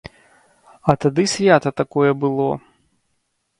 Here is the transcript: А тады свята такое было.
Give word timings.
А 0.93 0.95
тады 1.05 1.25
свята 1.35 1.69
такое 1.83 2.11
было. 2.25 2.51